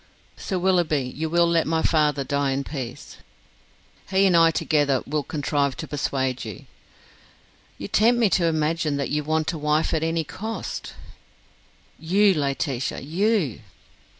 [0.35, 3.17] "Sir Willoughby, you will let my father die in peace."
[4.09, 6.65] "He and I together will contrive to persuade you."
[7.77, 10.93] "You tempt me to imagine that you want a wife at any cost."
[11.99, 13.61] "You, Laetitia, you."